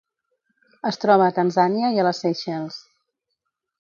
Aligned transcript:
Es 0.89 0.97
troba 1.03 1.27
a 1.27 1.35
Tanzània 1.37 1.93
i 1.99 2.01
a 2.05 2.07
les 2.09 2.23
Seychelles. 2.25 2.79